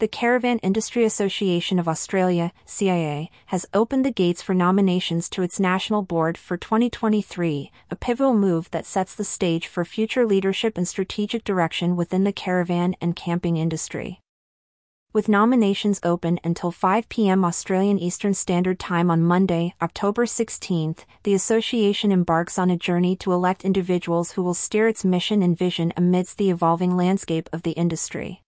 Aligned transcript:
The 0.00 0.06
Caravan 0.06 0.60
Industry 0.60 1.04
Association 1.04 1.80
of 1.80 1.88
Australia, 1.88 2.52
CIA, 2.64 3.32
has 3.46 3.66
opened 3.74 4.04
the 4.04 4.12
gates 4.12 4.40
for 4.40 4.54
nominations 4.54 5.28
to 5.30 5.42
its 5.42 5.58
national 5.58 6.02
board 6.02 6.38
for 6.38 6.56
2023, 6.56 7.72
a 7.90 7.96
pivotal 7.96 8.32
move 8.32 8.70
that 8.70 8.86
sets 8.86 9.16
the 9.16 9.24
stage 9.24 9.66
for 9.66 9.84
future 9.84 10.24
leadership 10.24 10.78
and 10.78 10.86
strategic 10.86 11.42
direction 11.42 11.96
within 11.96 12.22
the 12.22 12.32
caravan 12.32 12.94
and 13.00 13.16
camping 13.16 13.56
industry. 13.56 14.20
With 15.12 15.28
nominations 15.28 15.98
open 16.04 16.38
until 16.44 16.70
5 16.70 17.08
p.m. 17.08 17.44
Australian 17.44 17.98
Eastern 17.98 18.34
Standard 18.34 18.78
Time 18.78 19.10
on 19.10 19.24
Monday, 19.24 19.74
October 19.82 20.26
16th, 20.26 21.06
the 21.24 21.34
association 21.34 22.12
embarks 22.12 22.56
on 22.56 22.70
a 22.70 22.76
journey 22.76 23.16
to 23.16 23.32
elect 23.32 23.64
individuals 23.64 24.32
who 24.32 24.44
will 24.44 24.54
steer 24.54 24.86
its 24.86 25.04
mission 25.04 25.42
and 25.42 25.58
vision 25.58 25.92
amidst 25.96 26.38
the 26.38 26.50
evolving 26.50 26.96
landscape 26.96 27.48
of 27.52 27.62
the 27.62 27.72
industry. 27.72 28.44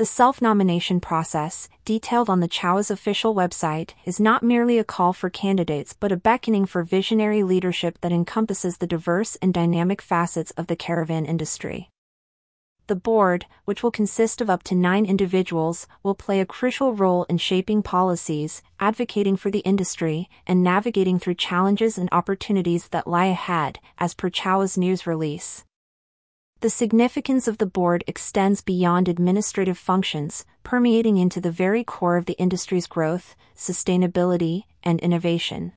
The 0.00 0.06
self-nomination 0.06 1.00
process, 1.00 1.68
detailed 1.84 2.30
on 2.30 2.40
the 2.40 2.48
CIAO's 2.48 2.90
official 2.90 3.34
website, 3.34 3.90
is 4.06 4.18
not 4.18 4.42
merely 4.42 4.78
a 4.78 4.82
call 4.82 5.12
for 5.12 5.28
candidates 5.28 5.92
but 5.92 6.10
a 6.10 6.16
beckoning 6.16 6.64
for 6.64 6.82
visionary 6.82 7.42
leadership 7.42 7.98
that 8.00 8.10
encompasses 8.10 8.78
the 8.78 8.86
diverse 8.86 9.36
and 9.42 9.52
dynamic 9.52 10.00
facets 10.00 10.52
of 10.52 10.68
the 10.68 10.74
caravan 10.74 11.26
industry. 11.26 11.90
The 12.86 12.96
board, 12.96 13.44
which 13.66 13.82
will 13.82 13.90
consist 13.90 14.40
of 14.40 14.48
up 14.48 14.62
to 14.62 14.74
nine 14.74 15.04
individuals, 15.04 15.86
will 16.02 16.14
play 16.14 16.40
a 16.40 16.46
crucial 16.46 16.94
role 16.94 17.24
in 17.24 17.36
shaping 17.36 17.82
policies, 17.82 18.62
advocating 18.80 19.36
for 19.36 19.50
the 19.50 19.66
industry, 19.68 20.30
and 20.46 20.64
navigating 20.64 21.18
through 21.18 21.34
challenges 21.34 21.98
and 21.98 22.08
opportunities 22.10 22.88
that 22.88 23.06
lie 23.06 23.26
ahead, 23.26 23.80
as 23.98 24.14
per 24.14 24.30
CIAO's 24.30 24.78
news 24.78 25.06
release. 25.06 25.66
The 26.60 26.68
significance 26.68 27.48
of 27.48 27.56
the 27.56 27.64
board 27.64 28.04
extends 28.06 28.60
beyond 28.60 29.08
administrative 29.08 29.78
functions, 29.78 30.44
permeating 30.62 31.16
into 31.16 31.40
the 31.40 31.50
very 31.50 31.82
core 31.82 32.18
of 32.18 32.26
the 32.26 32.38
industry's 32.38 32.86
growth, 32.86 33.34
sustainability, 33.56 34.64
and 34.82 35.00
innovation. 35.00 35.72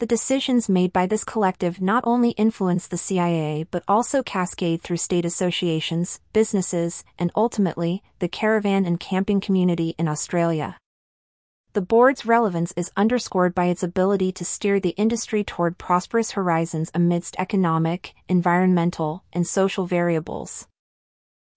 The 0.00 0.06
decisions 0.06 0.68
made 0.68 0.92
by 0.92 1.06
this 1.06 1.22
collective 1.22 1.80
not 1.80 2.02
only 2.04 2.30
influence 2.30 2.88
the 2.88 2.98
CIA 2.98 3.66
but 3.70 3.84
also 3.86 4.24
cascade 4.24 4.82
through 4.82 4.96
state 4.96 5.24
associations, 5.24 6.20
businesses, 6.32 7.04
and 7.16 7.30
ultimately, 7.36 8.02
the 8.18 8.26
caravan 8.26 8.84
and 8.84 8.98
camping 8.98 9.40
community 9.40 9.94
in 9.96 10.08
Australia. 10.08 10.76
The 11.74 11.82
board's 11.82 12.24
relevance 12.24 12.72
is 12.76 12.92
underscored 12.96 13.52
by 13.52 13.64
its 13.64 13.82
ability 13.82 14.30
to 14.34 14.44
steer 14.44 14.78
the 14.78 14.90
industry 14.90 15.42
toward 15.42 15.76
prosperous 15.76 16.30
horizons 16.30 16.88
amidst 16.94 17.34
economic, 17.36 18.14
environmental, 18.28 19.24
and 19.32 19.44
social 19.44 19.84
variables. 19.84 20.68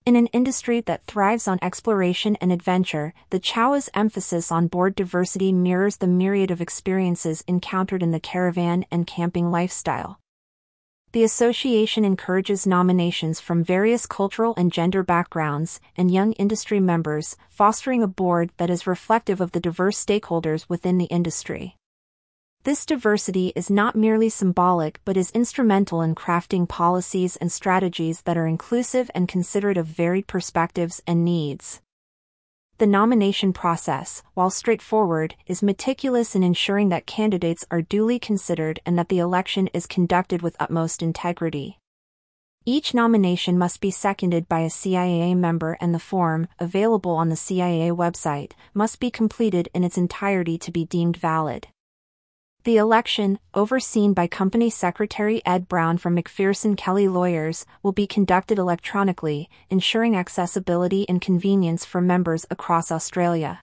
In 0.08 0.16
an 0.16 0.26
industry 0.34 0.82
that 0.82 1.06
thrives 1.06 1.48
on 1.48 1.60
exploration 1.62 2.36
and 2.42 2.52
adventure, 2.52 3.14
the 3.30 3.40
CIAO's 3.40 3.92
emphasis 3.94 4.52
on 4.52 4.66
board 4.66 4.96
diversity 4.96 5.52
mirrors 5.52 5.98
the 5.98 6.08
myriad 6.08 6.50
of 6.50 6.62
experiences 6.62 7.44
encountered 7.48 8.02
in 8.02 8.10
the 8.10 8.20
caravan 8.20 8.86
and 8.90 9.06
camping 9.06 9.52
lifestyle. 9.52 10.18
The 11.14 11.24
association 11.24 12.04
encourages 12.04 12.68
nominations 12.68 13.40
from 13.40 13.64
various 13.64 14.06
cultural 14.06 14.54
and 14.58 14.74
gender 14.74 15.04
backgrounds 15.04 15.80
and 15.96 16.12
young 16.12 16.34
industry 16.34 16.82
members, 16.82 17.38
fostering 17.50 18.04
a 18.04 18.08
board 18.08 18.52
that 18.58 18.70
is 18.70 18.86
reflective 18.86 19.40
of 19.40 19.54
the 19.54 19.62
diverse 19.62 20.04
stakeholders 20.04 20.68
within 20.68 20.98
the 20.98 21.06
industry. 21.06 21.78
This 22.64 22.86
diversity 22.86 23.54
is 23.56 23.70
not 23.70 23.96
merely 23.96 24.28
symbolic 24.28 25.00
but 25.06 25.16
is 25.16 25.32
instrumental 25.32 26.02
in 26.02 26.14
crafting 26.14 26.68
policies 26.68 27.38
and 27.38 27.50
strategies 27.50 28.24
that 28.24 28.38
are 28.38 28.46
inclusive 28.46 29.10
and 29.16 29.30
considerate 29.30 29.78
of 29.78 29.86
varied 29.86 30.28
perspectives 30.28 31.02
and 31.08 31.24
needs. 31.24 31.80
The 32.80 32.86
nomination 32.86 33.54
process, 33.54 34.22
while 34.36 34.52
straightforward, 34.52 35.34
is 35.48 35.64
meticulous 35.64 36.36
in 36.36 36.44
ensuring 36.44 36.90
that 36.90 37.08
candidates 37.08 37.66
are 37.72 37.82
duly 37.82 38.20
considered 38.20 38.80
and 38.86 39.00
that 39.00 39.10
the 39.10 39.18
election 39.18 39.66
is 39.74 39.88
conducted 39.88 40.44
with 40.44 40.56
utmost 40.60 41.02
integrity. 41.02 41.80
Each 42.66 42.94
nomination 42.94 43.58
must 43.58 43.82
be 43.82 43.90
seconded 43.90 44.48
by 44.48 44.60
a 44.60 44.70
CIA 44.70 45.34
member 45.34 45.76
and 45.82 45.92
the 45.92 46.00
form, 46.00 46.50
available 46.60 47.14
on 47.14 47.30
the 47.30 47.36
CIA 47.36 47.90
website, 47.90 48.52
must 48.76 49.00
be 49.00 49.10
completed 49.10 49.70
in 49.74 49.84
its 49.84 49.98
entirety 49.98 50.60
to 50.60 50.72
be 50.72 50.86
deemed 50.86 51.18
valid. 51.18 51.70
The 52.68 52.76
election, 52.76 53.40
overseen 53.54 54.12
by 54.12 54.28
Company 54.28 54.70
Secretary 54.70 55.42
Ed 55.46 55.70
Brown 55.70 55.98
from 55.98 56.16
Macpherson 56.16 56.76
Kelley 56.76 57.08
Lawyers, 57.08 57.66
will 57.82 57.94
be 57.94 58.06
conducted 58.06 58.60
electronically, 58.60 59.50
ensuring 59.70 60.18
accessibility 60.18 61.08
and 61.08 61.22
convenience 61.22 61.86
for 61.86 62.02
members 62.02 62.46
across 62.52 62.92
Australia. 62.92 63.62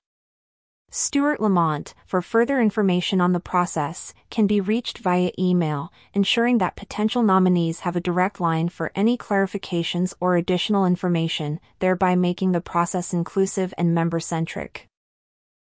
Stuart 0.91 1.38
Lamont, 1.38 1.93
for 2.06 2.22
further 2.22 2.62
information 2.62 3.20
on 3.20 3.34
the 3.34 3.41
process, 3.41 4.14
can 4.31 4.47
be 4.47 4.59
reached 4.59 4.97
via 4.97 5.32
email, 5.38 5.93
ensuring 6.14 6.56
that 6.56 6.75
potential 6.75 7.22
nominees 7.22 7.81
have 7.81 7.97
a 7.97 8.00
direct 8.00 8.41
line 8.41 8.70
for 8.70 8.91
any 8.94 9.19
clarifications 9.19 10.14
or 10.19 10.37
additional 10.37 10.87
information, 10.87 11.60
thereby 11.78 12.14
making 12.14 12.53
the 12.53 12.60
process 12.62 13.12
inclusive 13.12 13.75
and 13.76 13.94
member 13.94 14.19
centric. 14.19 14.88